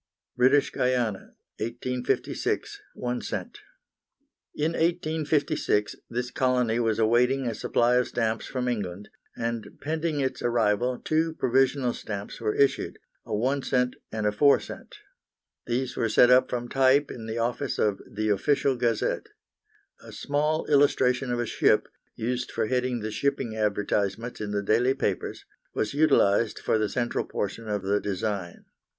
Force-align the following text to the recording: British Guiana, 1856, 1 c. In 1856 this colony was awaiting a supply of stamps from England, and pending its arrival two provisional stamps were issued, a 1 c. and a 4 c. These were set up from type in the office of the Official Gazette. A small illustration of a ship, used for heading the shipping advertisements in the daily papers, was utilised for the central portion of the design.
British 0.35 0.71
Guiana, 0.73 1.35
1856, 1.59 2.81
1 2.95 3.21
c. 3.21 3.35
In 4.55 4.71
1856 4.71 5.95
this 6.09 6.31
colony 6.31 6.79
was 6.79 6.97
awaiting 6.97 7.45
a 7.45 7.53
supply 7.53 7.97
of 7.97 8.07
stamps 8.07 8.47
from 8.47 8.67
England, 8.67 9.09
and 9.37 9.77
pending 9.79 10.19
its 10.19 10.41
arrival 10.41 10.97
two 10.97 11.35
provisional 11.35 11.93
stamps 11.93 12.41
were 12.41 12.55
issued, 12.55 12.97
a 13.27 13.35
1 13.35 13.61
c. 13.61 13.91
and 14.11 14.25
a 14.25 14.31
4 14.31 14.59
c. 14.59 14.73
These 15.67 15.95
were 15.95 16.09
set 16.09 16.31
up 16.31 16.49
from 16.49 16.67
type 16.67 17.11
in 17.11 17.27
the 17.27 17.37
office 17.37 17.77
of 17.77 18.01
the 18.11 18.29
Official 18.29 18.75
Gazette. 18.75 19.27
A 20.01 20.11
small 20.11 20.65
illustration 20.65 21.31
of 21.31 21.39
a 21.39 21.45
ship, 21.45 21.87
used 22.15 22.51
for 22.51 22.65
heading 22.65 23.01
the 23.01 23.11
shipping 23.11 23.55
advertisements 23.55 24.41
in 24.41 24.49
the 24.49 24.63
daily 24.63 24.95
papers, 24.95 25.45
was 25.75 25.93
utilised 25.93 26.57
for 26.57 26.79
the 26.79 26.89
central 26.89 27.23
portion 27.23 27.67
of 27.67 27.83
the 27.83 27.99
design. 27.99 28.65